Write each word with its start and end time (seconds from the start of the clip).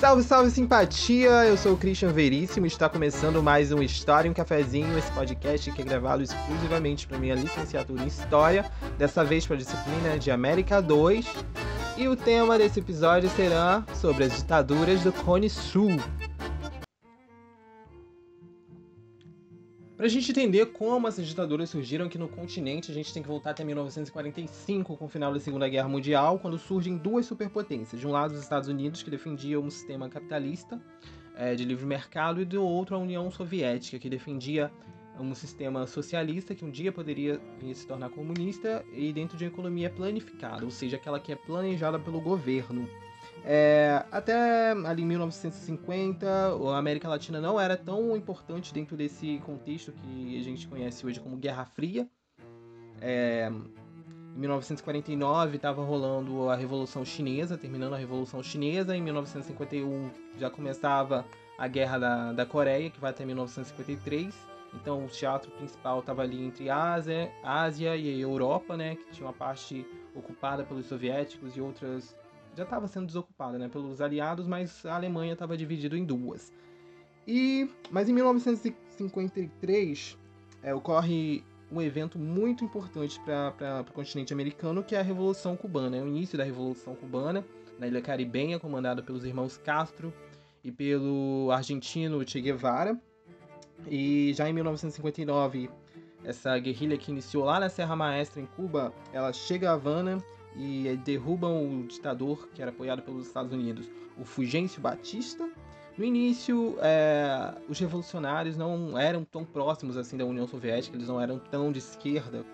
Salve, 0.00 0.22
salve 0.22 0.50
simpatia! 0.50 1.28
Eu 1.44 1.58
sou 1.58 1.74
o 1.74 1.76
Christian 1.76 2.10
Veríssimo 2.10 2.64
e 2.64 2.68
está 2.68 2.88
começando 2.88 3.42
mais 3.42 3.70
um 3.70 3.82
História 3.82 4.30
um 4.30 4.32
Cafezinho, 4.32 4.96
esse 4.96 5.12
podcast 5.12 5.70
que 5.72 5.82
é 5.82 5.84
gravado 5.84 6.22
exclusivamente 6.22 7.06
para 7.06 7.18
minha 7.18 7.34
licenciatura 7.34 8.02
em 8.02 8.06
História, 8.06 8.64
dessa 8.96 9.22
vez 9.22 9.46
para 9.46 9.56
a 9.56 9.58
disciplina 9.58 10.18
de 10.18 10.30
América 10.30 10.80
2. 10.80 11.26
E 11.98 12.08
o 12.08 12.16
tema 12.16 12.56
desse 12.56 12.80
episódio 12.80 13.28
será 13.36 13.84
sobre 13.92 14.24
as 14.24 14.34
ditaduras 14.34 15.02
do 15.02 15.12
Cone 15.12 15.50
Sul. 15.50 15.90
Para 20.00 20.06
a 20.06 20.10
gente 20.10 20.30
entender 20.30 20.64
como 20.64 21.06
essas 21.06 21.26
ditaduras 21.26 21.68
surgiram 21.68 22.06
aqui 22.06 22.16
no 22.16 22.26
continente, 22.26 22.90
a 22.90 22.94
gente 22.94 23.12
tem 23.12 23.22
que 23.22 23.28
voltar 23.28 23.50
até 23.50 23.62
1945, 23.62 24.96
com 24.96 25.04
o 25.04 25.08
final 25.10 25.30
da 25.30 25.38
Segunda 25.38 25.68
Guerra 25.68 25.90
Mundial, 25.90 26.38
quando 26.38 26.58
surgem 26.58 26.96
duas 26.96 27.26
superpotências. 27.26 28.00
De 28.00 28.06
um 28.06 28.10
lado, 28.10 28.32
os 28.32 28.40
Estados 28.40 28.66
Unidos, 28.66 29.02
que 29.02 29.10
defendia 29.10 29.60
um 29.60 29.68
sistema 29.68 30.08
capitalista 30.08 30.80
é, 31.36 31.54
de 31.54 31.66
livre 31.66 31.84
mercado, 31.84 32.40
e 32.40 32.46
do 32.46 32.64
outro, 32.64 32.96
a 32.96 32.98
União 32.98 33.30
Soviética, 33.30 33.98
que 33.98 34.08
defendia 34.08 34.72
um 35.18 35.34
sistema 35.34 35.86
socialista 35.86 36.54
que 36.54 36.64
um 36.64 36.70
dia 36.70 36.90
poderia 36.90 37.38
vir 37.60 37.74
se 37.74 37.86
tornar 37.86 38.08
comunista 38.08 38.82
e 38.94 39.12
dentro 39.12 39.36
de 39.36 39.44
uma 39.44 39.50
economia 39.50 39.90
planificada, 39.90 40.64
ou 40.64 40.70
seja, 40.70 40.96
aquela 40.96 41.20
que 41.20 41.30
é 41.30 41.36
planejada 41.36 41.98
pelo 41.98 42.22
governo. 42.22 42.88
É, 43.44 44.04
até 44.10 44.72
ali 44.72 45.02
em 45.02 45.06
1950, 45.06 46.26
a 46.28 46.76
América 46.76 47.08
Latina 47.08 47.40
não 47.40 47.58
era 47.58 47.76
tão 47.76 48.16
importante 48.16 48.72
dentro 48.72 48.96
desse 48.96 49.38
contexto 49.44 49.92
que 49.92 50.38
a 50.38 50.42
gente 50.42 50.68
conhece 50.68 51.06
hoje 51.06 51.18
como 51.20 51.36
Guerra 51.36 51.64
Fria. 51.64 52.08
É, 53.00 53.50
em 54.36 54.38
1949 54.38 55.56
estava 55.56 55.82
rolando 55.82 56.48
a 56.48 56.54
Revolução 56.54 57.04
Chinesa, 57.04 57.56
terminando 57.56 57.94
a 57.94 57.98
Revolução 57.98 58.42
Chinesa. 58.42 58.96
Em 58.96 59.02
1951 59.02 60.10
já 60.38 60.50
começava 60.50 61.24
a 61.58 61.66
Guerra 61.66 61.98
da, 61.98 62.32
da 62.32 62.46
Coreia, 62.46 62.90
que 62.90 63.00
vai 63.00 63.10
até 63.10 63.24
1953. 63.24 64.34
Então 64.74 65.04
o 65.04 65.08
teatro 65.08 65.50
principal 65.52 66.00
estava 66.00 66.22
ali 66.22 66.44
entre 66.44 66.70
Ásia, 66.70 67.32
Ásia 67.42 67.96
e 67.96 68.20
Europa, 68.20 68.76
né, 68.76 68.94
que 68.94 69.10
tinha 69.10 69.26
uma 69.26 69.32
parte 69.32 69.84
ocupada 70.14 70.62
pelos 70.62 70.86
soviéticos 70.86 71.56
e 71.56 71.60
outras 71.60 72.14
já 72.56 72.64
estava 72.64 72.88
sendo 72.88 73.06
desocupada 73.06 73.58
né, 73.58 73.68
pelos 73.68 74.00
aliados, 74.00 74.46
mas 74.46 74.84
a 74.84 74.94
Alemanha 74.94 75.34
estava 75.34 75.56
dividida 75.56 75.96
em 75.96 76.04
duas. 76.04 76.52
E, 77.26 77.68
mas 77.90 78.08
em 78.08 78.12
1953 78.12 80.18
é, 80.62 80.74
ocorre 80.74 81.44
um 81.70 81.80
evento 81.80 82.18
muito 82.18 82.64
importante 82.64 83.20
para 83.20 83.84
o 83.88 83.92
continente 83.92 84.32
americano, 84.32 84.82
que 84.82 84.96
é 84.96 84.98
a 84.98 85.02
Revolução 85.02 85.56
Cubana. 85.56 85.96
É 85.96 86.02
o 86.02 86.08
início 86.08 86.36
da 86.36 86.44
Revolução 86.44 86.94
Cubana, 86.94 87.44
na 87.78 87.86
Ilha 87.86 88.02
Caribenha, 88.02 88.58
comandada 88.58 89.02
pelos 89.02 89.24
irmãos 89.24 89.56
Castro 89.56 90.12
e 90.64 90.72
pelo 90.72 91.50
argentino 91.52 92.26
Che 92.26 92.40
Guevara. 92.40 93.00
E 93.88 94.32
já 94.34 94.48
em 94.48 94.52
1959, 94.52 95.70
essa 96.24 96.58
guerrilha 96.58 96.98
que 96.98 97.10
iniciou 97.10 97.44
lá 97.44 97.60
na 97.60 97.68
Serra 97.68 97.94
Maestra, 97.94 98.42
em 98.42 98.46
Cuba, 98.46 98.92
ela 99.12 99.32
chega 99.32 99.70
a 99.70 99.74
Havana 99.74 100.18
e 100.56 100.96
derrubam 101.04 101.80
o 101.80 101.86
ditador 101.86 102.48
que 102.54 102.60
era 102.60 102.70
apoiado 102.70 103.02
pelos 103.02 103.26
Estados 103.26 103.52
Unidos, 103.52 103.88
o 104.18 104.24
Fulgêncio 104.24 104.80
Batista. 104.80 105.48
No 105.96 106.04
início, 106.04 106.76
é, 106.80 107.54
os 107.68 107.78
revolucionários 107.78 108.56
não 108.56 108.98
eram 108.98 109.24
tão 109.24 109.44
próximos 109.44 109.96
assim 109.96 110.16
da 110.16 110.24
União 110.24 110.46
Soviética, 110.46 110.96
eles 110.96 111.08
não 111.08 111.20
eram 111.20 111.38
tão 111.38 111.70
de 111.70 111.78
esquerda, 111.78 112.44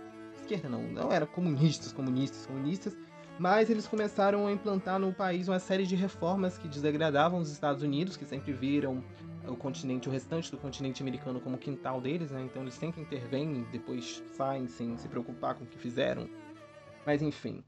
esquerda 0.40 0.68
não, 0.68 0.82
não 0.82 1.12
eram 1.12 1.26
comunistas, 1.26 1.92
comunistas, 1.92 2.46
comunistas, 2.46 2.96
mas 3.38 3.68
eles 3.68 3.86
começaram 3.86 4.46
a 4.46 4.52
implantar 4.52 4.98
no 4.98 5.12
país 5.12 5.46
uma 5.46 5.58
série 5.58 5.86
de 5.86 5.94
reformas 5.94 6.56
que 6.56 6.66
desagradavam 6.66 7.38
os 7.38 7.50
Estados 7.50 7.82
Unidos, 7.82 8.16
que 8.16 8.24
sempre 8.24 8.52
viram 8.52 9.02
o 9.46 9.54
continente, 9.54 10.08
o 10.08 10.12
restante 10.12 10.50
do 10.50 10.56
continente 10.56 11.02
americano 11.02 11.40
como 11.40 11.58
quintal 11.58 12.00
deles, 12.00 12.30
né? 12.30 12.42
Então 12.42 12.62
eles 12.62 12.74
sempre 12.74 13.00
intervêm 13.00 13.64
depois 13.70 14.22
saem 14.32 14.66
sem 14.66 14.96
se 14.96 15.06
preocupar 15.08 15.54
com 15.54 15.64
o 15.64 15.66
que 15.66 15.78
fizeram. 15.78 16.28
Mas 17.04 17.22
enfim, 17.22 17.62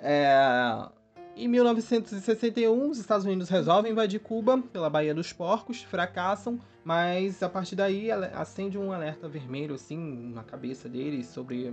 é... 0.00 0.88
Em 1.36 1.46
1961, 1.46 2.90
os 2.90 2.98
Estados 2.98 3.24
Unidos 3.24 3.48
resolvem 3.48 3.92
invadir 3.92 4.18
Cuba 4.18 4.60
pela 4.60 4.90
Baía 4.90 5.14
dos 5.14 5.32
Porcos, 5.32 5.82
fracassam, 5.84 6.58
mas 6.84 7.40
a 7.44 7.48
partir 7.48 7.76
daí 7.76 8.10
acende 8.10 8.76
um 8.76 8.90
alerta 8.90 9.28
vermelho 9.28 9.76
assim 9.76 10.32
na 10.34 10.42
cabeça 10.42 10.88
deles 10.88 11.28
sobre 11.28 11.72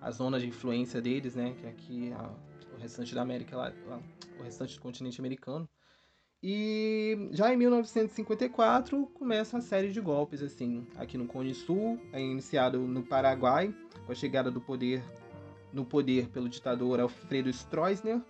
a 0.00 0.10
zona 0.12 0.38
de 0.38 0.46
influência 0.46 1.00
deles, 1.00 1.34
né, 1.34 1.54
que 1.58 1.66
é 1.66 1.70
aqui 1.70 2.12
a, 2.12 2.30
o 2.72 2.80
restante 2.80 3.12
da 3.12 3.22
América, 3.22 3.56
lá, 3.56 3.72
o 4.38 4.42
restante 4.44 4.76
do 4.76 4.80
continente 4.80 5.20
americano. 5.20 5.68
E 6.42 7.28
já 7.32 7.52
em 7.52 7.56
1954 7.56 9.06
começa 9.08 9.58
a 9.58 9.60
série 9.60 9.90
de 9.90 10.00
golpes 10.00 10.40
assim, 10.40 10.86
aqui 10.96 11.18
no 11.18 11.26
Cone 11.26 11.52
Sul, 11.52 12.00
é 12.12 12.20
iniciado 12.20 12.78
no 12.78 13.02
Paraguai 13.02 13.74
com 14.06 14.12
a 14.12 14.14
chegada 14.14 14.50
do 14.50 14.60
poder 14.60 15.02
no 15.72 15.84
poder 15.84 16.28
pelo 16.28 16.48
ditador 16.48 17.00
Alfredo 17.00 17.50
Stroessner, 17.50 18.20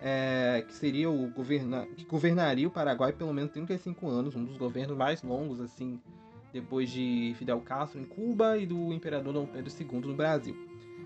é, 0.00 0.64
que 0.66 0.74
seria 0.74 1.08
o 1.08 1.28
governa 1.28 1.86
que 1.96 2.04
governaria 2.04 2.66
o 2.66 2.70
Paraguai 2.70 3.12
pelo 3.12 3.32
menos 3.32 3.52
35 3.52 4.08
anos, 4.08 4.36
um 4.36 4.44
dos 4.44 4.56
governos 4.56 4.96
mais 4.96 5.22
longos 5.22 5.60
assim 5.60 6.00
depois 6.52 6.90
de 6.90 7.34
Fidel 7.36 7.60
Castro 7.60 8.00
em 8.00 8.04
Cuba 8.04 8.56
e 8.56 8.64
do 8.64 8.92
imperador 8.92 9.32
Dom 9.32 9.46
Pedro 9.46 9.72
II 9.72 10.08
no 10.08 10.14
Brasil. 10.14 10.56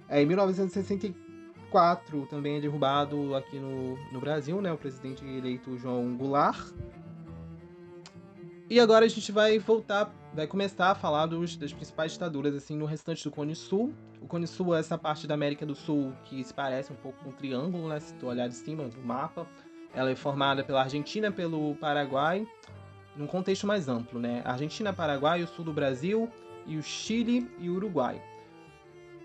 É, 0.09 0.23
em 0.23 0.27
1964 0.27 2.27
também 2.27 2.57
é 2.57 2.61
derrubado 2.61 3.35
aqui 3.35 3.59
no, 3.59 3.97
no 4.13 4.21
Brasil, 4.21 4.61
né, 4.61 4.73
o 4.73 4.77
presidente 4.77 5.25
eleito 5.25 5.77
João 5.79 6.17
Goulart. 6.17 6.73
E 8.71 8.79
agora 8.79 9.07
a 9.07 9.09
gente 9.09 9.33
vai 9.33 9.59
voltar, 9.59 10.15
vai 10.35 10.47
começar 10.47 10.91
a 10.91 10.95
falar 10.95 11.27
dos, 11.27 11.57
das 11.57 11.73
principais 11.73 12.13
ditaduras 12.13 12.55
assim 12.55 12.77
no 12.77 12.85
restante 12.85 13.25
do 13.25 13.31
Cone 13.31 13.55
Sul, 13.55 13.95
o 14.21 14.27
Cone 14.27 14.47
Sul 14.47 14.75
é 14.75 14.81
essa 14.81 14.99
parte 14.99 15.27
da 15.27 15.35
América 15.35 15.65
do 15.65 15.75
Sul 15.75 16.13
que 16.25 16.43
se 16.43 16.53
parece 16.53 16.93
um 16.93 16.97
pouco 16.97 17.23
com 17.23 17.31
um 17.31 17.33
triângulo, 17.33 17.89
né? 17.89 18.01
Se 18.01 18.13
tu 18.15 18.27
olhar 18.27 18.49
de 18.49 18.55
cima 18.55 18.85
do 18.89 19.01
mapa. 19.01 19.47
Ela 19.95 20.11
é 20.11 20.17
formada 20.17 20.63
pela 20.63 20.83
Argentina, 20.83 21.33
pelo 21.33 21.75
Paraguai, 21.77 22.47
num 23.17 23.27
contexto 23.27 23.67
mais 23.67 23.89
amplo, 23.89 24.21
né? 24.21 24.43
Argentina, 24.45 24.93
Paraguai, 24.93 25.43
o 25.43 25.47
sul 25.47 25.65
do 25.65 25.73
Brasil 25.73 26.31
e 26.67 26.77
o 26.77 26.83
Chile 26.83 27.51
e 27.59 27.71
o 27.71 27.75
Uruguai. 27.77 28.23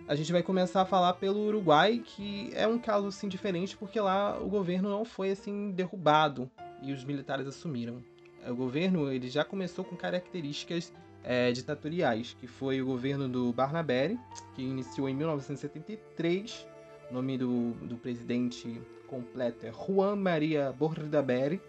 A 0.07 0.15
gente 0.15 0.31
vai 0.31 0.41
começar 0.41 0.81
a 0.81 0.85
falar 0.85 1.13
pelo 1.13 1.45
Uruguai, 1.47 2.01
que 2.03 2.49
é 2.53 2.65
um 2.65 2.79
caso 2.79 3.07
assim 3.07 3.27
diferente 3.27 3.75
porque 3.75 3.99
lá 3.99 4.39
o 4.39 4.47
governo 4.47 4.89
não 4.89 5.03
foi 5.03 5.31
assim 5.31 5.71
derrubado 5.71 6.49
e 6.81 6.93
os 6.93 7.03
militares 7.03 7.45
assumiram. 7.45 8.01
O 8.49 8.55
governo 8.55 9.11
ele 9.11 9.29
já 9.29 9.45
começou 9.45 9.85
com 9.85 9.95
características 9.95 10.91
é, 11.23 11.51
ditatoriais, 11.51 12.35
que 12.39 12.47
foi 12.47 12.81
o 12.81 12.85
governo 12.85 13.29
do 13.29 13.51
Barnabé, 13.53 14.17
que 14.55 14.61
iniciou 14.61 15.07
em 15.07 15.15
1973. 15.15 16.67
O 17.09 17.13
nome 17.13 17.37
do, 17.37 17.71
do 17.81 17.95
presidente 17.95 18.81
completo 19.07 19.65
é 19.65 19.71
Juan 19.71 20.15
Maria 20.15 20.71
Bordaberry, 20.71 21.61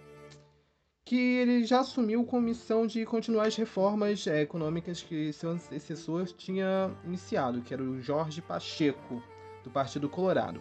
que 1.04 1.16
ele 1.16 1.64
já 1.64 1.80
assumiu 1.80 2.24
com 2.24 2.40
missão 2.40 2.86
de 2.86 3.04
continuar 3.04 3.46
as 3.46 3.56
reformas 3.56 4.26
é, 4.26 4.42
econômicas 4.42 5.02
que 5.02 5.32
seu 5.32 5.50
antecessor 5.50 6.24
tinha 6.26 6.91
iniciado, 7.04 7.60
que 7.60 7.74
era 7.74 7.82
o 7.82 8.00
Jorge 8.00 8.41
Pacheco, 8.41 9.22
do 9.62 9.70
Partido 9.70 10.08
Colorado. 10.08 10.60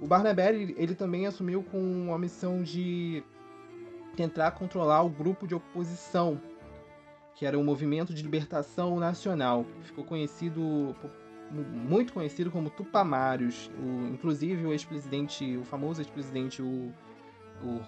O 0.00 0.06
Barnabé 0.06 0.54
ele 0.54 0.94
também 0.94 1.26
assumiu 1.26 1.62
com 1.62 2.12
a 2.14 2.18
missão 2.18 2.62
de 2.62 3.22
tentar 4.20 4.50
controlar 4.50 5.02
o 5.02 5.08
grupo 5.08 5.46
de 5.46 5.54
oposição 5.54 6.38
que 7.40 7.46
era 7.46 7.58
o 7.58 7.64
Movimento 7.64 8.12
de 8.12 8.22
Libertação 8.22 9.00
Nacional, 9.00 9.64
que 9.64 9.86
ficou 9.86 10.04
conhecido, 10.04 10.94
muito 11.50 12.12
conhecido 12.12 12.50
como 12.50 12.68
Tupamaros. 12.68 13.70
O, 13.78 14.08
inclusive 14.12 14.66
o 14.66 14.72
ex-presidente, 14.72 15.56
o 15.56 15.64
famoso 15.64 16.02
ex-presidente, 16.02 16.60
o, 16.60 16.92
o, 17.64 17.80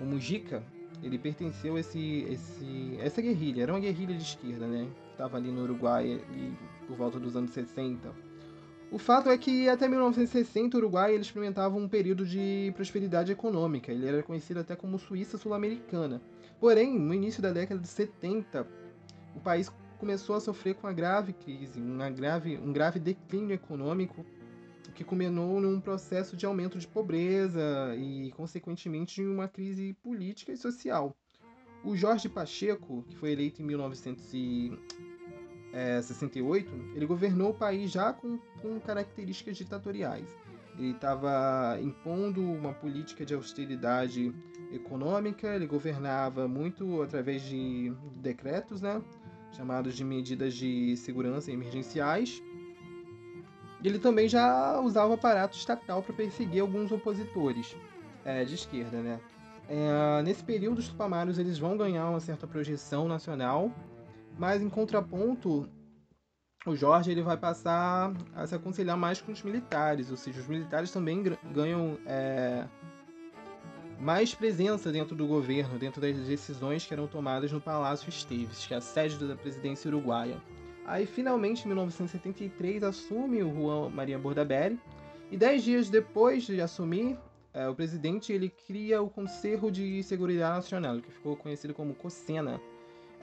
o 0.00 0.06
Mujica, 0.06 0.62
ele 1.02 1.18
pertenceu 1.18 1.76
a 1.76 1.80
esse, 1.80 2.22
esse, 2.30 2.96
essa 2.98 3.20
guerrilha. 3.20 3.64
Era 3.64 3.74
uma 3.74 3.80
guerrilha 3.80 4.16
de 4.16 4.22
esquerda, 4.22 4.66
né? 4.66 4.88
Estava 5.10 5.36
ali 5.36 5.52
no 5.52 5.64
Uruguai 5.64 6.18
ali, 6.30 6.56
por 6.86 6.96
volta 6.96 7.20
dos 7.20 7.36
anos 7.36 7.50
60. 7.50 8.10
O 8.94 8.98
fato 8.98 9.28
é 9.28 9.36
que 9.36 9.68
até 9.68 9.88
1960 9.88 10.76
o 10.76 10.78
Uruguai 10.78 11.12
ele 11.12 11.22
experimentava 11.22 11.74
um 11.76 11.88
período 11.88 12.24
de 12.24 12.72
prosperidade 12.76 13.32
econômica. 13.32 13.90
Ele 13.90 14.06
era 14.06 14.22
conhecido 14.22 14.60
até 14.60 14.76
como 14.76 15.00
Suíça 15.00 15.36
Sul-Americana. 15.36 16.22
Porém, 16.60 16.96
no 16.96 17.12
início 17.12 17.42
da 17.42 17.50
década 17.50 17.80
de 17.80 17.88
70, 17.88 18.64
o 19.34 19.40
país 19.40 19.68
começou 19.98 20.36
a 20.36 20.40
sofrer 20.40 20.76
com 20.76 20.86
uma 20.86 20.92
grave 20.92 21.32
crise, 21.32 21.80
uma 21.80 22.08
grave, 22.08 22.56
um 22.56 22.72
grave 22.72 23.00
declínio 23.00 23.52
econômico 23.52 24.24
que 24.94 25.02
culminou 25.02 25.60
num 25.60 25.80
processo 25.80 26.36
de 26.36 26.46
aumento 26.46 26.78
de 26.78 26.86
pobreza 26.86 27.96
e, 27.98 28.30
consequentemente, 28.36 29.20
uma 29.24 29.48
crise 29.48 29.96
política 30.04 30.52
e 30.52 30.56
social. 30.56 31.16
O 31.82 31.96
Jorge 31.96 32.28
Pacheco, 32.28 33.02
que 33.08 33.16
foi 33.16 33.32
eleito 33.32 33.60
em 33.60 33.64
1968, 35.74 36.92
ele 36.94 37.04
governou 37.04 37.50
o 37.50 37.54
país 37.54 37.90
já 37.90 38.12
com, 38.12 38.38
com 38.62 38.78
características 38.80 39.56
ditatoriais. 39.56 40.28
Ele 40.78 40.90
estava 40.90 41.78
impondo 41.80 42.42
uma 42.42 42.72
política 42.72 43.24
de 43.24 43.34
austeridade 43.34 44.34
econômica, 44.72 45.54
ele 45.54 45.66
governava 45.66 46.48
muito 46.48 47.02
através 47.02 47.42
de 47.42 47.92
decretos, 48.16 48.80
né, 48.80 49.00
chamados 49.52 49.94
de 49.94 50.04
medidas 50.04 50.54
de 50.54 50.96
segurança 50.96 51.50
emergenciais. 51.52 52.42
Ele 53.82 53.98
também 53.98 54.28
já 54.28 54.80
usava 54.80 55.10
o 55.10 55.14
aparato 55.14 55.56
estatal 55.56 56.02
para 56.02 56.14
perseguir 56.14 56.62
alguns 56.62 56.90
opositores 56.90 57.76
é, 58.24 58.44
de 58.44 58.54
esquerda, 58.54 59.00
né. 59.00 59.20
É, 59.68 60.22
nesse 60.22 60.42
período, 60.42 60.78
os 60.78 60.88
tupamaros 60.88 61.38
eles 61.38 61.58
vão 61.58 61.76
ganhar 61.76 62.08
uma 62.08 62.20
certa 62.20 62.46
projeção 62.46 63.08
nacional, 63.08 63.72
mas 64.38 64.62
em 64.62 64.68
contraponto, 64.68 65.68
o 66.66 66.74
Jorge 66.74 67.10
ele 67.10 67.22
vai 67.22 67.36
passar 67.36 68.12
a 68.34 68.46
se 68.46 68.54
aconselhar 68.54 68.96
mais 68.96 69.20
com 69.20 69.32
os 69.32 69.42
militares, 69.42 70.10
ou 70.10 70.16
seja, 70.16 70.40
os 70.40 70.46
militares 70.46 70.90
também 70.90 71.22
ganham 71.52 71.98
é, 72.06 72.66
mais 74.00 74.34
presença 74.34 74.90
dentro 74.90 75.14
do 75.14 75.26
governo, 75.26 75.78
dentro 75.78 76.00
das 76.00 76.16
decisões 76.16 76.86
que 76.86 76.92
eram 76.92 77.06
tomadas 77.06 77.52
no 77.52 77.60
Palácio 77.60 78.08
Esteves, 78.08 78.66
que 78.66 78.74
é 78.74 78.78
a 78.78 78.80
sede 78.80 79.16
da 79.26 79.36
presidência 79.36 79.88
uruguaia. 79.88 80.40
Aí, 80.86 81.06
finalmente, 81.06 81.64
em 81.64 81.68
1973, 81.68 82.82
assume 82.82 83.42
o 83.42 83.54
Juan 83.54 83.88
Maria 83.88 84.18
Bordaberry, 84.18 84.78
e 85.30 85.36
dez 85.36 85.62
dias 85.64 85.88
depois 85.88 86.44
de 86.44 86.60
assumir, 86.60 87.18
é, 87.52 87.68
o 87.68 87.74
presidente 87.74 88.32
ele 88.32 88.50
cria 88.50 89.00
o 89.00 89.08
Conselho 89.08 89.70
de 89.70 90.02
Seguridade 90.02 90.56
Nacional, 90.56 91.00
que 91.00 91.10
ficou 91.10 91.36
conhecido 91.36 91.72
como 91.72 91.94
COSENA. 91.94 92.60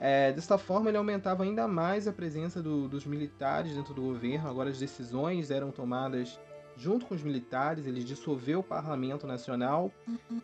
É, 0.04 0.32
desta 0.32 0.58
forma, 0.58 0.90
ele 0.90 0.96
aumentava 0.96 1.44
ainda 1.44 1.68
mais 1.68 2.08
a 2.08 2.12
presença 2.12 2.60
do, 2.60 2.88
dos 2.88 3.06
militares 3.06 3.72
dentro 3.72 3.94
do 3.94 4.02
governo. 4.02 4.48
Agora, 4.48 4.68
as 4.68 4.76
decisões 4.76 5.48
eram 5.48 5.70
tomadas 5.70 6.40
junto 6.76 7.06
com 7.06 7.14
os 7.14 7.22
militares. 7.22 7.86
Ele 7.86 8.02
dissolveu 8.02 8.58
o 8.58 8.62
Parlamento 8.64 9.28
Nacional 9.28 9.92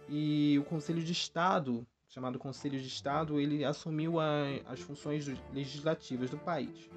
e 0.09 0.57
o 0.61 0.63
Conselho 0.63 1.03
de 1.03 1.11
Estado, 1.11 1.85
chamado 2.09 2.39
Conselho 2.39 2.79
de 2.79 2.87
Estado, 2.87 3.41
ele 3.41 3.65
assumiu 3.65 4.21
a, 4.21 4.45
as 4.67 4.79
funções 4.79 5.29
legislativas 5.53 6.31
do 6.31 6.39
país. 6.39 6.89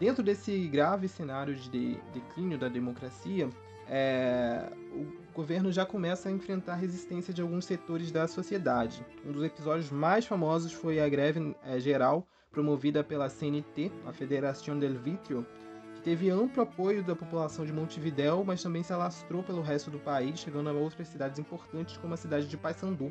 Dentro 0.00 0.24
desse 0.24 0.66
grave 0.66 1.06
cenário 1.06 1.54
de 1.54 2.00
declínio 2.12 2.58
da 2.58 2.68
democracia, 2.68 3.48
é, 3.86 4.68
o 4.92 5.21
governo 5.32 5.72
já 5.72 5.84
começa 5.84 6.28
a 6.28 6.32
enfrentar 6.32 6.76
resistência 6.76 7.32
de 7.32 7.40
alguns 7.40 7.64
setores 7.64 8.12
da 8.12 8.28
sociedade. 8.28 9.04
Um 9.26 9.32
dos 9.32 9.42
episódios 9.44 9.90
mais 9.90 10.26
famosos 10.26 10.72
foi 10.72 11.00
a 11.00 11.08
greve 11.08 11.56
é, 11.64 11.80
geral 11.80 12.26
promovida 12.50 13.02
pela 13.02 13.30
CNT, 13.30 13.90
a 14.06 14.12
Federação 14.12 14.78
del 14.78 14.94
Vitrio, 14.94 15.46
que 15.94 16.02
teve 16.02 16.28
amplo 16.28 16.62
apoio 16.62 17.02
da 17.02 17.16
população 17.16 17.64
de 17.64 17.72
Montevidéu, 17.72 18.44
mas 18.44 18.62
também 18.62 18.82
se 18.82 18.92
alastrou 18.92 19.42
pelo 19.42 19.62
resto 19.62 19.90
do 19.90 19.98
país, 19.98 20.38
chegando 20.38 20.68
a 20.68 20.72
outras 20.72 21.08
cidades 21.08 21.38
importantes 21.38 21.96
como 21.96 22.12
a 22.12 22.16
cidade 22.16 22.46
de 22.46 22.56
Paysandu. 22.56 23.10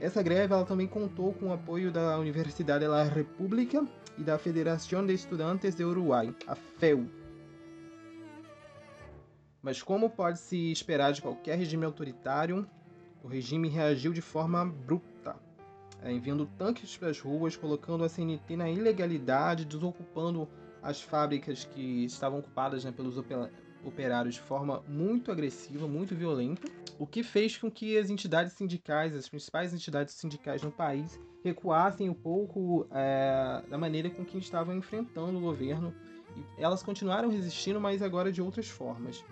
Essa 0.00 0.22
greve 0.22 0.54
ela 0.54 0.64
também 0.64 0.86
contou 0.86 1.32
com 1.34 1.48
o 1.48 1.52
apoio 1.52 1.90
da 1.90 2.18
Universidade 2.18 2.86
da 2.86 3.02
República 3.02 3.86
e 4.16 4.22
da 4.22 4.38
Federação 4.38 5.04
de 5.04 5.12
Estudantes 5.12 5.74
de 5.74 5.84
Uruguai, 5.84 6.34
a 6.46 6.54
FEU, 6.54 7.06
mas 9.62 9.82
como 9.82 10.08
pode 10.08 10.38
se 10.38 10.72
esperar 10.72 11.12
de 11.12 11.20
qualquer 11.20 11.56
regime 11.58 11.84
autoritário, 11.84 12.66
o 13.22 13.28
regime 13.28 13.68
reagiu 13.68 14.12
de 14.12 14.22
forma 14.22 14.64
bruta, 14.64 15.36
é, 16.02 16.10
enviando 16.12 16.46
tanques 16.58 16.96
para 16.96 17.10
as 17.10 17.20
ruas, 17.20 17.56
colocando 17.56 18.04
a 18.04 18.08
CNT 18.08 18.56
na 18.56 18.70
ilegalidade, 18.70 19.64
desocupando 19.64 20.48
as 20.82 21.02
fábricas 21.02 21.64
que 21.64 22.04
estavam 22.04 22.38
ocupadas 22.38 22.84
né, 22.84 22.92
pelos 22.92 23.22
operários 23.84 24.34
de 24.34 24.40
forma 24.40 24.82
muito 24.88 25.30
agressiva, 25.30 25.86
muito 25.86 26.14
violenta, 26.14 26.66
o 26.98 27.06
que 27.06 27.22
fez 27.22 27.56
com 27.56 27.70
que 27.70 27.98
as 27.98 28.08
entidades 28.08 28.54
sindicais, 28.54 29.14
as 29.14 29.28
principais 29.28 29.74
entidades 29.74 30.14
sindicais 30.14 30.62
no 30.62 30.70
país, 30.70 31.20
recuassem 31.44 32.08
um 32.08 32.14
pouco 32.14 32.86
é, 32.90 33.62
da 33.68 33.78
maneira 33.78 34.10
com 34.10 34.24
que 34.24 34.38
estavam 34.38 34.76
enfrentando 34.76 35.38
o 35.38 35.40
governo. 35.40 35.94
E 36.36 36.62
elas 36.62 36.82
continuaram 36.82 37.28
resistindo, 37.28 37.80
mas 37.80 38.02
agora 38.02 38.30
de 38.30 38.40
outras 38.40 38.68
formas. 38.68 39.24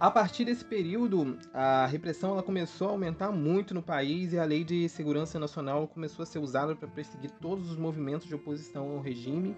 A 0.00 0.12
partir 0.12 0.44
desse 0.44 0.64
período, 0.64 1.36
a 1.52 1.84
repressão 1.86 2.30
ela 2.30 2.42
começou 2.42 2.86
a 2.86 2.90
aumentar 2.92 3.32
muito 3.32 3.74
no 3.74 3.82
país 3.82 4.32
e 4.32 4.38
a 4.38 4.44
Lei 4.44 4.62
de 4.62 4.88
Segurança 4.88 5.40
Nacional 5.40 5.88
começou 5.88 6.22
a 6.22 6.26
ser 6.26 6.38
usada 6.38 6.76
para 6.76 6.86
perseguir 6.86 7.32
todos 7.40 7.68
os 7.68 7.76
movimentos 7.76 8.28
de 8.28 8.32
oposição 8.32 8.90
ao 8.90 9.00
regime. 9.00 9.56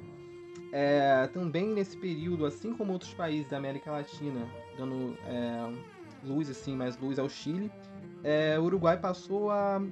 É, 0.72 1.28
também 1.34 1.66
nesse 1.68 1.94
período, 1.94 2.46
assim 2.46 2.72
como 2.72 2.90
outros 2.90 3.12
países 3.12 3.50
da 3.50 3.58
América 3.58 3.90
Latina, 3.90 4.48
dando 4.78 5.14
é, 5.26 5.74
luz 6.24 6.48
assim, 6.48 6.74
mais 6.74 6.96
luz 6.96 7.18
ao 7.18 7.28
Chile, 7.28 7.70
é, 8.24 8.58
o 8.58 8.62
Uruguai 8.62 8.98
passou 8.98 9.50
a 9.50 9.82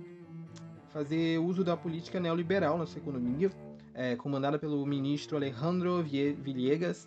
fazer 0.95 1.39
uso 1.41 1.63
da 1.63 1.77
política 1.77 2.19
neoliberal 2.19 2.79
na 2.79 2.87
sua 2.87 3.01
economia, 3.01 3.51
é, 3.93 4.17
comandada 4.17 4.59
pelo 4.59 4.87
ministro 4.87 5.37
Alejandro 5.37 6.03
Villegas, 6.03 7.07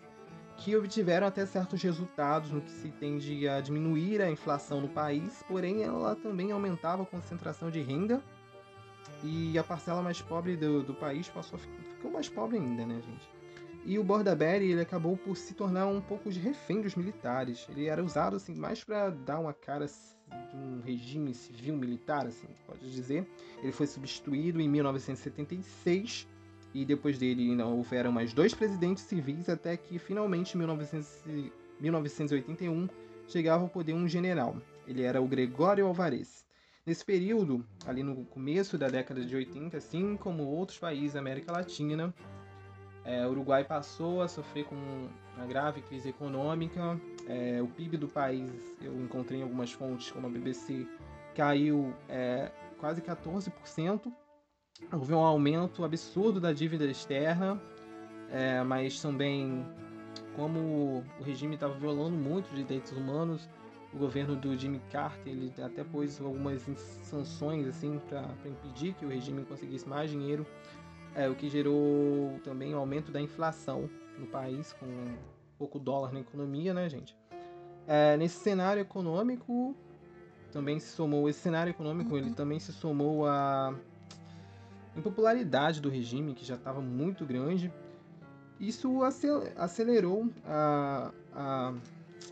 que 0.64 0.76
obtiveram 0.76 1.26
até 1.26 1.44
certos 1.44 1.82
resultados 1.82 2.52
no 2.52 2.60
que 2.60 2.70
se 2.70 2.88
tende 2.92 3.48
a 3.48 3.60
diminuir 3.60 4.22
a 4.22 4.30
inflação 4.30 4.80
no 4.80 4.88
país, 4.88 5.42
porém 5.48 5.82
ela 5.82 6.14
também 6.14 6.52
aumentava 6.52 7.02
a 7.02 7.06
concentração 7.06 7.68
de 7.68 7.80
renda 7.80 8.22
e 9.24 9.58
a 9.58 9.64
parcela 9.64 10.00
mais 10.00 10.22
pobre 10.22 10.56
do, 10.56 10.84
do 10.84 10.94
país 10.94 11.28
passou 11.28 11.58
ficou 11.58 12.12
mais 12.12 12.28
pobre 12.28 12.58
ainda, 12.58 12.86
né, 12.86 13.02
gente? 13.04 13.28
E 13.84 13.98
o 13.98 14.04
Bordaberry 14.04 14.70
ele 14.70 14.80
acabou 14.80 15.16
por 15.16 15.36
se 15.36 15.52
tornar 15.52 15.88
um 15.88 16.00
pouco 16.00 16.30
de 16.30 16.38
refém 16.38 16.80
dos 16.80 16.94
militares. 16.94 17.66
Ele 17.68 17.86
era 17.86 18.02
usado 18.02 18.36
assim 18.36 18.54
mais 18.54 18.84
para 18.84 19.10
dar 19.10 19.40
uma 19.40 19.52
cara 19.52 19.86
de 19.86 20.56
um 20.56 20.80
regime 20.80 21.34
civil 21.34 21.76
militar, 21.76 22.24
assim, 22.24 22.46
pode 22.64 22.88
dizer. 22.88 23.28
Ele 23.60 23.72
foi 23.72 23.88
substituído 23.88 24.60
em 24.60 24.68
1976 24.68 26.28
e 26.74 26.84
depois 26.84 27.18
dele 27.18 27.50
ainda 27.50 27.66
houveram 27.66 28.10
mais 28.12 28.32
dois 28.32 28.54
presidentes 28.54 29.04
civis 29.04 29.48
até 29.48 29.76
que 29.76 29.98
finalmente 29.98 30.56
em 30.56 30.58
1981 31.80 32.88
chegava 33.28 33.62
ao 33.62 33.68
poder 33.68 33.94
um 33.94 34.08
general. 34.08 34.56
Ele 34.86 35.02
era 35.02 35.20
o 35.20 35.28
Gregório 35.28 35.86
Alvarez. 35.86 36.44
Nesse 36.84 37.04
período, 37.04 37.64
ali 37.86 38.02
no 38.02 38.24
começo 38.24 38.76
da 38.76 38.88
década 38.88 39.24
de 39.24 39.36
80, 39.36 39.76
assim 39.76 40.16
como 40.16 40.42
outros 40.44 40.78
países 40.78 41.12
da 41.12 41.20
América 41.20 41.52
Latina, 41.52 42.12
é, 43.04 43.26
o 43.26 43.30
Uruguai 43.30 43.64
passou 43.64 44.22
a 44.22 44.28
sofrer 44.28 44.64
com 44.64 44.76
uma 45.36 45.46
grave 45.46 45.80
crise 45.82 46.08
econômica. 46.08 47.00
É, 47.28 47.60
o 47.62 47.68
PIB 47.68 47.96
do 47.96 48.08
país, 48.08 48.50
eu 48.80 48.92
encontrei 49.00 49.40
em 49.40 49.42
algumas 49.42 49.72
fontes, 49.72 50.10
como 50.10 50.26
a 50.26 50.30
BBC, 50.30 50.86
caiu 51.34 51.94
é, 52.08 52.50
quase 52.78 53.00
14% 53.00 54.12
houve 54.90 55.12
um 55.12 55.24
aumento 55.24 55.84
absurdo 55.84 56.40
da 56.40 56.52
dívida 56.52 56.84
externa, 56.84 57.60
é, 58.30 58.62
mas 58.62 59.00
também 59.00 59.64
como 60.36 61.04
o 61.20 61.22
regime 61.22 61.54
estava 61.54 61.74
violando 61.74 62.16
muito 62.16 62.46
os 62.46 62.56
direitos 62.56 62.92
humanos, 62.92 63.48
o 63.92 63.98
governo 63.98 64.34
do 64.34 64.56
Jimmy 64.56 64.80
Carter 64.90 65.32
ele 65.32 65.52
até 65.62 65.84
pôs 65.84 66.20
algumas 66.20 66.62
sanções 67.02 67.66
assim 67.66 68.00
para 68.08 68.34
impedir 68.46 68.94
que 68.94 69.04
o 69.04 69.08
regime 69.08 69.44
conseguisse 69.44 69.86
mais 69.86 70.10
dinheiro, 70.10 70.46
é, 71.14 71.28
o 71.28 71.34
que 71.34 71.48
gerou 71.48 72.40
também 72.42 72.72
o 72.72 72.78
um 72.78 72.80
aumento 72.80 73.12
da 73.12 73.20
inflação 73.20 73.88
no 74.18 74.26
país, 74.26 74.72
com 74.72 74.86
um 74.86 75.16
pouco 75.58 75.78
dólar 75.78 76.12
na 76.12 76.20
economia, 76.20 76.72
né, 76.72 76.88
gente? 76.88 77.16
É, 77.86 78.16
nesse 78.16 78.36
cenário 78.36 78.80
econômico 78.80 79.76
também 80.52 80.78
se 80.78 80.92
somou 80.92 81.28
esse 81.28 81.40
cenário 81.40 81.70
econômico, 81.70 82.16
ele 82.16 82.30
também 82.30 82.58
se 82.58 82.72
somou 82.72 83.26
a 83.26 83.74
impopularidade 84.96 85.80
do 85.80 85.88
regime, 85.88 86.34
que 86.34 86.44
já 86.44 86.54
estava 86.54 86.80
muito 86.80 87.24
grande, 87.24 87.72
isso 88.60 89.00
acelerou 89.56 90.30
a, 90.44 91.12
a, 91.32 91.74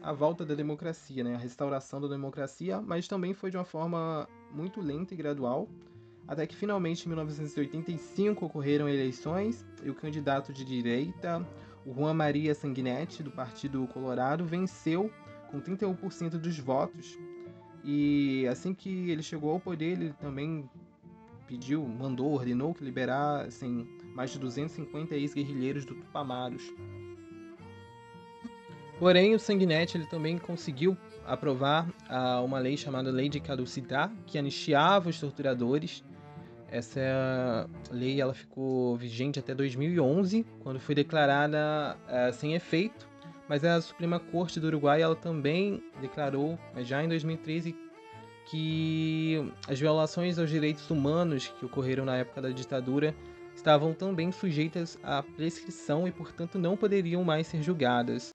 a 0.02 0.12
volta 0.12 0.44
da 0.44 0.54
democracia, 0.54 1.24
né? 1.24 1.34
a 1.34 1.38
restauração 1.38 2.00
da 2.00 2.08
democracia, 2.08 2.80
mas 2.80 3.08
também 3.08 3.34
foi 3.34 3.50
de 3.50 3.56
uma 3.56 3.64
forma 3.64 4.28
muito 4.52 4.80
lenta 4.80 5.14
e 5.14 5.16
gradual, 5.16 5.68
até 6.28 6.46
que 6.46 6.54
finalmente 6.54 7.04
em 7.06 7.08
1985 7.08 8.46
ocorreram 8.46 8.88
eleições 8.88 9.66
e 9.82 9.90
o 9.90 9.94
candidato 9.94 10.52
de 10.52 10.64
direita, 10.64 11.44
o 11.84 11.92
Juan 11.92 12.14
Maria 12.14 12.54
Sanguinetti, 12.54 13.22
do 13.22 13.30
Partido 13.30 13.86
Colorado, 13.88 14.44
venceu 14.44 15.10
com 15.50 15.60
31% 15.60 16.38
dos 16.38 16.58
votos. 16.58 17.18
E 17.82 18.46
assim 18.48 18.74
que 18.74 19.10
ele 19.10 19.22
chegou 19.22 19.50
ao 19.50 19.58
poder, 19.58 19.92
ele 19.92 20.12
também 20.20 20.68
pediu, 21.50 21.84
mandou, 21.84 22.32
ordenou 22.32 22.72
que 22.72 22.84
liberassem 22.84 23.88
mais 24.14 24.30
de 24.30 24.38
250 24.38 25.16
ex-guerrilheiros 25.16 25.84
do 25.84 25.96
Tupamaros. 25.96 26.72
Porém, 29.00 29.34
o 29.34 29.38
Sanguinetti 29.38 29.96
ele 29.96 30.06
também 30.06 30.38
conseguiu 30.38 30.96
aprovar 31.26 31.88
uh, 31.88 32.44
uma 32.44 32.60
lei 32.60 32.76
chamada 32.76 33.10
Lei 33.10 33.28
de 33.28 33.40
Caducidade, 33.40 34.14
que 34.26 34.38
anistiava 34.38 35.08
os 35.10 35.18
torturadores. 35.18 36.04
Essa 36.70 37.68
lei 37.90 38.20
ela 38.20 38.32
ficou 38.32 38.96
vigente 38.96 39.40
até 39.40 39.52
2011, 39.52 40.46
quando 40.60 40.78
foi 40.78 40.94
declarada 40.94 41.96
uh, 42.06 42.32
sem 42.32 42.54
efeito, 42.54 43.08
mas 43.48 43.64
a 43.64 43.80
Suprema 43.80 44.20
Corte 44.20 44.60
do 44.60 44.68
Uruguai 44.68 45.02
ela 45.02 45.16
também 45.16 45.82
declarou, 46.00 46.56
já 46.84 47.02
em 47.02 47.08
2013, 47.08 47.74
que 48.50 49.52
as 49.68 49.78
violações 49.78 50.38
aos 50.38 50.50
direitos 50.50 50.90
humanos 50.90 51.48
que 51.58 51.64
ocorreram 51.64 52.04
na 52.04 52.16
época 52.16 52.42
da 52.42 52.50
ditadura 52.50 53.14
estavam 53.54 53.94
também 53.94 54.32
sujeitas 54.32 54.98
à 55.02 55.22
prescrição 55.22 56.08
e, 56.08 56.12
portanto, 56.12 56.58
não 56.58 56.76
poderiam 56.76 57.22
mais 57.22 57.46
ser 57.46 57.62
julgadas. 57.62 58.30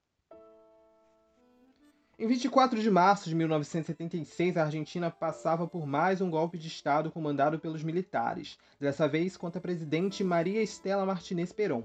Em 2.18 2.28
24 2.28 2.82
de 2.82 2.90
março 2.90 3.28
de 3.28 3.36
1976, 3.36 4.56
a 4.56 4.64
Argentina 4.64 5.12
passava 5.12 5.68
por 5.68 5.86
mais 5.86 6.22
um 6.22 6.30
golpe 6.30 6.58
de 6.58 6.70
Estado 6.70 7.12
comandado 7.12 7.60
pelos 7.60 7.84
militares, 7.84 8.58
dessa 8.80 9.06
vez 9.06 9.36
contra 9.36 9.60
a 9.60 9.62
presidente 9.62 10.24
Maria 10.24 10.64
Estela 10.64 11.06
Martinez 11.06 11.52
Perón. 11.52 11.84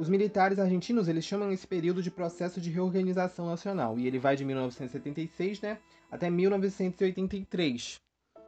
Os 0.00 0.08
militares 0.08 0.58
argentinos 0.58 1.08
eles 1.08 1.26
chamam 1.26 1.52
esse 1.52 1.66
período 1.66 2.02
de 2.02 2.10
processo 2.10 2.58
de 2.58 2.70
reorganização 2.70 3.44
nacional, 3.44 3.98
e 3.98 4.06
ele 4.06 4.18
vai 4.18 4.34
de 4.34 4.46
1976 4.46 5.60
né, 5.60 5.76
até 6.10 6.30
1983. 6.30 8.00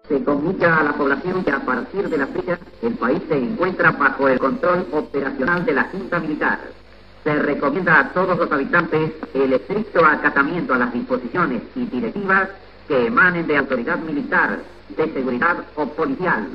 Se 0.08 0.20
comunica 0.20 0.74
a 0.74 0.82
la 0.82 0.94
población 0.94 1.44
que 1.44 1.50
a 1.50 1.60
partir 1.60 2.08
de 2.08 2.16
la 2.16 2.26
fecha 2.28 2.58
el 2.82 2.94
país 2.94 3.20
se 3.28 3.36
encuentra 3.36 3.90
bajo 3.90 4.28
el 4.28 4.38
control 4.38 4.86
operacional 4.92 5.62
de 5.66 5.74
la 5.74 5.84
Junta 5.90 6.20
Militar. 6.20 6.58
Se 7.22 7.34
recomienda 7.34 8.00
a 8.00 8.12
todos 8.14 8.38
los 8.38 8.50
habitantes 8.50 9.12
el 9.34 9.52
estricto 9.52 10.02
acatamiento 10.06 10.72
a 10.72 10.78
las 10.78 10.94
disposiciones 10.94 11.60
y 11.76 11.84
directivas 11.84 12.48
que 12.88 13.08
emanen 13.08 13.46
de 13.46 13.58
autoridad 13.58 13.98
militar, 13.98 14.58
de 14.96 15.12
seguridad 15.12 15.66
o 15.76 15.84
policial, 15.84 16.48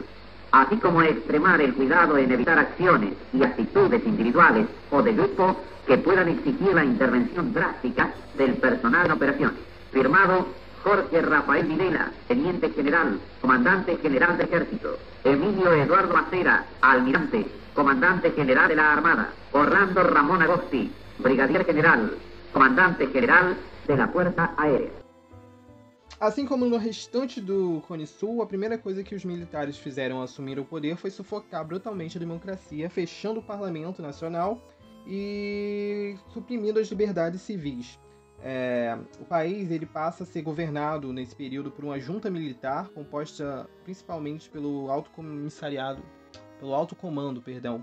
así 0.61 0.77
como 0.77 1.01
extremar 1.03 1.61
el 1.61 1.73
cuidado 1.73 2.17
en 2.17 2.31
evitar 2.31 2.57
acciones 2.57 3.13
y 3.31 3.43
actitudes 3.43 4.01
individuales 4.05 4.67
o 4.89 5.03
de 5.03 5.13
grupo 5.13 5.55
que 5.85 5.97
puedan 5.97 6.29
exigir 6.29 6.73
la 6.73 6.83
intervención 6.83 7.53
drástica 7.53 8.11
del 8.37 8.55
personal 8.55 9.05
en 9.05 9.11
operación. 9.11 9.51
Firmado 9.91 10.47
Jorge 10.83 11.21
Rafael 11.21 11.67
Videla, 11.67 12.11
Teniente 12.27 12.69
General, 12.71 13.19
Comandante 13.41 13.97
General 13.97 14.37
de 14.37 14.43
Ejército. 14.45 14.97
Emilio 15.23 15.73
Eduardo 15.73 16.15
Acera, 16.17 16.65
Almirante, 16.81 17.45
Comandante 17.73 18.31
General 18.31 18.67
de 18.67 18.75
la 18.75 18.93
Armada. 18.93 19.29
Orlando 19.51 20.03
Ramón 20.03 20.41
Agosti, 20.41 20.91
Brigadier 21.19 21.65
General, 21.65 22.11
Comandante 22.53 23.07
General 23.07 23.55
de 23.87 23.97
la 23.97 24.07
Fuerza 24.07 24.51
Aérea. 24.57 25.06
Assim 26.19 26.47
como 26.47 26.65
no 26.65 26.77
restante 26.77 27.39
do 27.39 27.79
Cone 27.87 28.07
Sul, 28.07 28.41
a 28.41 28.47
primeira 28.47 28.75
coisa 28.75 29.03
que 29.03 29.13
os 29.13 29.23
militares 29.23 29.77
fizeram 29.77 30.17
ao 30.17 30.23
assumir 30.23 30.57
o 30.57 30.65
poder 30.65 30.97
foi 30.97 31.11
sufocar 31.11 31.63
brutalmente 31.63 32.17
a 32.17 32.19
democracia, 32.19 32.89
fechando 32.89 33.39
o 33.39 33.43
parlamento 33.43 34.01
nacional 34.01 34.59
e 35.05 36.17
suprimindo 36.33 36.79
as 36.79 36.87
liberdades 36.87 37.41
civis. 37.41 37.99
É, 38.41 38.97
o 39.19 39.25
país 39.25 39.69
ele 39.69 39.85
passa 39.85 40.23
a 40.23 40.25
ser 40.25 40.41
governado 40.41 41.13
nesse 41.13 41.35
período 41.35 41.69
por 41.69 41.85
uma 41.85 41.99
junta 41.99 42.31
militar 42.31 42.89
composta 42.89 43.69
principalmente 43.83 44.49
pelo 44.49 44.89
alto 44.89 45.11
comissariado, 45.11 46.01
pelo 46.59 46.73
alto 46.73 46.95
comando, 46.95 47.43
perdão, 47.43 47.79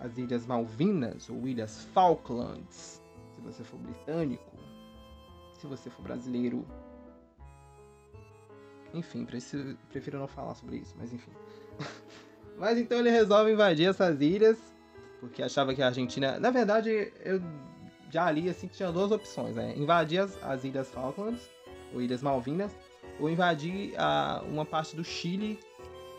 as 0.00 0.16
Ilhas 0.16 0.46
Malvinas 0.46 1.28
ou 1.28 1.46
Ilhas 1.46 1.82
Falklands, 1.92 3.02
se 3.34 3.40
você 3.42 3.62
for 3.62 3.78
britânico 3.78 4.56
se 5.56 5.66
você 5.66 5.90
for 5.90 6.02
brasileiro. 6.02 6.66
Enfim, 8.94 9.26
prefiro 9.26 10.18
não 10.18 10.28
falar 10.28 10.54
sobre 10.54 10.76
isso, 10.76 10.94
mas 10.96 11.12
enfim. 11.12 11.32
mas 12.56 12.78
então 12.78 12.98
ele 12.98 13.10
resolve 13.10 13.52
invadir 13.52 13.88
essas 13.88 14.20
ilhas, 14.20 14.58
porque 15.20 15.42
achava 15.42 15.74
que 15.74 15.82
a 15.82 15.86
Argentina. 15.86 16.38
Na 16.38 16.50
verdade, 16.50 17.12
eu 17.24 17.40
já 18.10 18.30
li 18.30 18.48
assim 18.48 18.68
que 18.68 18.76
tinha 18.76 18.90
duas 18.90 19.10
opções, 19.10 19.56
né? 19.56 19.74
Invadir 19.76 20.20
as, 20.20 20.42
as 20.42 20.64
Ilhas 20.64 20.90
Falklands, 20.90 21.50
ou 21.92 22.00
Ilhas 22.00 22.22
Malvinas, 22.22 22.74
ou 23.20 23.28
invadir 23.28 23.94
a, 23.98 24.42
uma 24.48 24.64
parte 24.64 24.96
do 24.96 25.04
Chile 25.04 25.58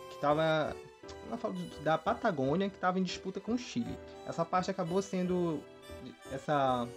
que 0.10 0.16
estava 0.16 0.76
da 1.84 1.98
Patagônia 1.98 2.70
que 2.70 2.76
estava 2.76 3.00
em 3.00 3.04
disputa 3.04 3.40
com 3.40 3.54
o 3.54 3.58
Chile. 3.58 3.98
Essa 4.26 4.44
parte 4.44 4.70
acabou 4.70 5.02
sendo 5.02 5.62
essa 6.32 6.88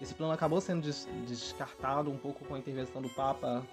esse 0.00 0.14
plano 0.14 0.32
acabou 0.32 0.60
sendo 0.60 0.82
des 0.82 1.08
descartado 1.26 2.10
um 2.10 2.16
pouco 2.16 2.44
com 2.44 2.54
a 2.54 2.58
intervenção 2.58 3.02
do 3.02 3.08
Papa 3.10 3.66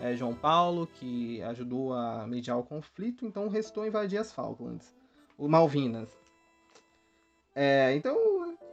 é, 0.00 0.14
João 0.14 0.34
Paulo, 0.34 0.86
que 0.86 1.42
ajudou 1.42 1.92
a 1.92 2.26
mediar 2.26 2.58
o 2.58 2.62
conflito, 2.62 3.26
então 3.26 3.48
restou 3.48 3.86
invadir 3.86 4.18
as 4.18 4.32
Falklands, 4.32 4.94
o 5.36 5.48
Malvinas. 5.48 6.08
É, 7.54 7.94
então, 7.94 8.16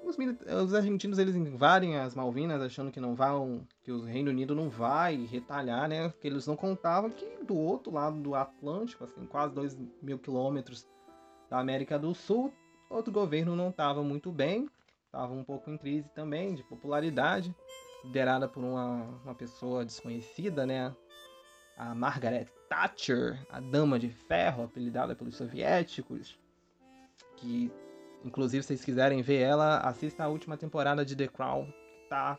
os, 0.03 0.15
os, 0.63 0.73
argentinos 0.73 1.17
eles 1.17 1.35
invadem 1.35 1.97
as 1.97 2.13
Malvinas 2.13 2.61
achando 2.61 2.91
que 2.91 2.99
não 2.99 3.15
vão, 3.15 3.67
que 3.83 3.91
o 3.91 4.03
Reino 4.03 4.29
Unido 4.29 4.53
não 4.53 4.69
vai 4.69 5.25
retalhar, 5.25 5.89
né? 5.89 6.13
Que 6.21 6.27
eles 6.27 6.45
não 6.45 6.55
contavam 6.55 7.09
que 7.09 7.25
do 7.43 7.57
outro 7.57 7.91
lado 7.91 8.17
do 8.19 8.35
Atlântico, 8.35 9.03
assim, 9.03 9.25
quase 9.25 9.53
2 9.53 9.77
mil 10.01 10.19
quilômetros 10.19 10.87
da 11.49 11.59
América 11.59 11.97
do 11.97 12.13
Sul, 12.13 12.53
outro 12.89 13.11
governo 13.11 13.55
não 13.55 13.69
estava 13.69 14.03
muito 14.03 14.31
bem 14.31 14.69
estava 15.15 15.33
um 15.33 15.43
pouco 15.43 15.71
em 15.71 15.77
crise 15.77 16.09
também 16.09 16.53
de 16.53 16.63
popularidade, 16.63 17.55
liderada 18.03 18.49
por 18.49 18.61
uma, 18.61 19.03
uma 19.23 19.33
pessoa 19.33 19.85
desconhecida, 19.85 20.65
né? 20.65 20.93
A 21.77 21.95
Margaret 21.95 22.47
Thatcher, 22.69 23.41
a 23.49 23.59
Dama 23.61 23.97
de 23.97 24.09
Ferro, 24.09 24.63
apelidada 24.63 25.15
pelos 25.15 25.35
soviéticos, 25.35 26.37
que 27.37 27.71
inclusive 28.23 28.63
se 28.63 28.67
vocês 28.67 28.83
quiserem 28.83 29.21
ver 29.21 29.41
ela, 29.41 29.79
assista 29.79 30.25
a 30.25 30.27
última 30.27 30.57
temporada 30.57 31.05
de 31.05 31.15
The 31.15 31.27
Crown, 31.27 31.65
que 31.65 32.09
tá, 32.09 32.37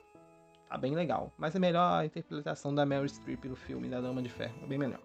tá 0.68 0.76
bem 0.76 0.95
legal. 0.95 1.33
Mas 1.38 1.54
é 1.54 1.59
melhor 1.59 2.00
a 2.00 2.04
interpretação 2.04 2.75
da 2.75 2.85
Meryl 2.85 3.09
Streep 3.09 3.45
no 3.47 3.56
filme 3.56 3.88
da 3.88 4.00
Dama 4.00 4.23
de 4.23 4.28
Ferro, 4.28 4.59
é 4.62 4.66
bem 4.66 4.78
melhor. 4.78 5.00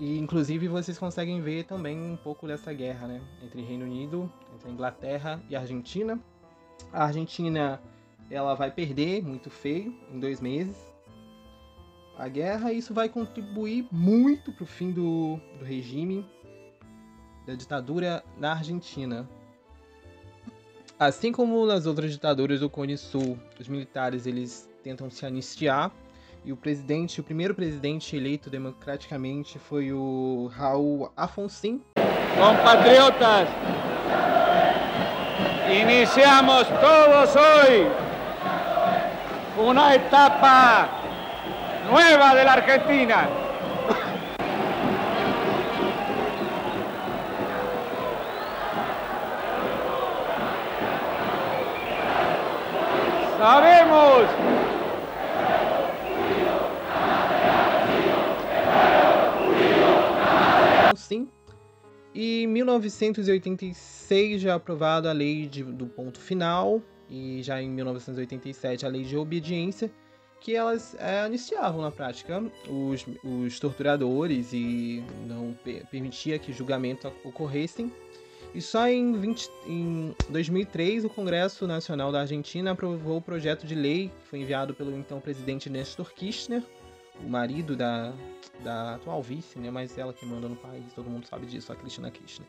E 0.00 0.18
inclusive 0.18 0.68
vocês 0.68 0.96
conseguem 0.96 1.40
ver 1.40 1.64
também 1.64 1.98
um 2.00 2.16
pouco 2.16 2.46
dessa 2.46 2.72
guerra, 2.72 3.08
né? 3.08 3.20
Entre 3.42 3.60
Reino 3.62 3.84
Unido, 3.84 4.32
entre 4.54 4.70
Inglaterra 4.70 5.42
e 5.48 5.56
Argentina. 5.56 6.20
A 6.92 7.04
Argentina 7.04 7.80
ela 8.30 8.54
vai 8.54 8.70
perder 8.70 9.22
muito 9.22 9.50
feio 9.50 9.94
em 10.12 10.18
dois 10.18 10.40
meses 10.40 10.88
a 12.18 12.26
guerra 12.26 12.72
isso 12.72 12.92
vai 12.92 13.08
contribuir 13.08 13.86
muito 13.92 14.50
para 14.52 14.64
o 14.64 14.66
fim 14.66 14.90
do, 14.90 15.38
do 15.56 15.64
regime 15.64 16.28
da 17.46 17.54
ditadura 17.54 18.24
na 18.36 18.54
Argentina. 18.54 19.26
Assim 20.98 21.30
como 21.30 21.64
nas 21.64 21.86
outras 21.86 22.10
ditaduras 22.10 22.58
do 22.58 22.68
Cone 22.68 22.98
Sul, 22.98 23.38
os 23.58 23.68
militares 23.68 24.26
eles 24.26 24.68
tentam 24.82 25.08
se 25.08 25.24
anistiar 25.24 25.92
e 26.44 26.52
o 26.52 26.56
presidente, 26.56 27.20
o 27.20 27.24
primeiro 27.24 27.54
presidente 27.54 28.16
eleito 28.16 28.50
democraticamente 28.50 29.56
foi 29.56 29.92
o 29.92 30.50
Raul 30.52 31.12
Afonso. 31.16 31.80
Compatriotas, 32.34 33.48
iniciamos 35.70 36.66
todos 36.80 37.36
hoy 37.36 37.86
una 39.58 39.94
etapa 39.94 40.88
nueva 41.90 42.34
de 42.34 42.44
la 42.44 42.52
Argentina. 42.54 43.28
Sabemos 53.38 54.24
Sim. 60.96 61.37
E 62.20 62.42
em 62.42 62.46
1986 62.48 64.40
já 64.40 64.56
aprovada 64.56 65.08
a 65.08 65.12
lei 65.12 65.46
de, 65.46 65.62
do 65.62 65.86
ponto 65.86 66.18
final 66.18 66.82
e 67.08 67.40
já 67.44 67.62
em 67.62 67.70
1987 67.70 68.84
a 68.84 68.88
lei 68.88 69.04
de 69.04 69.16
obediência, 69.16 69.88
que 70.40 70.52
elas 70.52 70.96
é, 70.98 71.20
anistiavam 71.20 71.80
na 71.80 71.92
prática 71.92 72.42
os, 72.68 73.06
os 73.22 73.60
torturadores 73.60 74.52
e 74.52 75.00
não 75.28 75.56
permitia 75.92 76.40
que 76.40 76.52
julgamento 76.52 77.06
ocorressem. 77.22 77.92
E 78.52 78.60
só 78.60 78.88
em, 78.88 79.12
20, 79.12 79.48
em 79.68 80.12
2003 80.28 81.04
o 81.04 81.08
Congresso 81.08 81.68
Nacional 81.68 82.10
da 82.10 82.22
Argentina 82.22 82.72
aprovou 82.72 83.18
o 83.18 83.22
projeto 83.22 83.64
de 83.64 83.76
lei 83.76 84.10
que 84.22 84.28
foi 84.28 84.40
enviado 84.40 84.74
pelo 84.74 84.90
então 84.98 85.20
presidente 85.20 85.70
Néstor 85.70 86.12
Kirchner, 86.12 86.64
o 87.24 87.28
marido 87.28 87.76
da, 87.76 88.12
da 88.62 88.94
atual 88.94 89.22
vice, 89.22 89.58
né? 89.58 89.70
Mas 89.70 89.96
ela 89.96 90.12
que 90.12 90.24
manda 90.26 90.48
no 90.48 90.56
país, 90.56 90.84
todo 90.94 91.08
mundo 91.08 91.26
sabe 91.26 91.46
disso, 91.46 91.72
a 91.72 91.76
Cristina 91.76 92.10
Kirchner. 92.10 92.46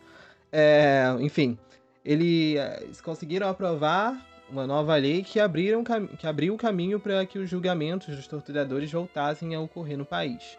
É, 0.51 1.15
enfim, 1.19 1.57
eles 2.03 2.57
é, 2.57 3.03
conseguiram 3.03 3.47
aprovar 3.47 4.25
uma 4.49 4.65
nova 4.65 4.95
lei 4.95 5.23
que, 5.23 5.39
abriram, 5.39 5.83
que 6.17 6.25
abriu 6.25 6.55
o 6.55 6.57
caminho 6.57 6.99
para 6.99 7.25
que 7.25 7.37
os 7.37 7.49
julgamentos 7.49 8.15
dos 8.15 8.27
torturadores 8.27 8.91
voltassem 8.91 9.53
a 9.53 9.59
ocorrer 9.59 9.97
no 9.97 10.05
país. 10.05 10.57